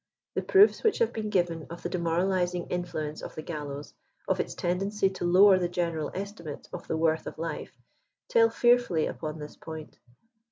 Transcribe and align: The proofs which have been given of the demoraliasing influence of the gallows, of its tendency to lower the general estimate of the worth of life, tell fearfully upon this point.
The 0.33 0.41
proofs 0.41 0.81
which 0.81 0.97
have 0.97 1.13
been 1.13 1.29
given 1.29 1.67
of 1.69 1.83
the 1.83 1.89
demoraliasing 1.89 2.71
influence 2.71 3.21
of 3.21 3.35
the 3.35 3.43
gallows, 3.43 3.93
of 4.27 4.39
its 4.39 4.55
tendency 4.55 5.11
to 5.11 5.25
lower 5.25 5.59
the 5.59 5.69
general 5.69 6.09
estimate 6.15 6.67
of 6.73 6.87
the 6.87 6.97
worth 6.97 7.27
of 7.27 7.37
life, 7.37 7.71
tell 8.27 8.49
fearfully 8.49 9.05
upon 9.05 9.37
this 9.37 9.55
point. 9.55 9.99